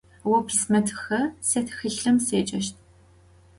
[0.29, 2.75] Vo pisme txı, se txılhım sêceşt.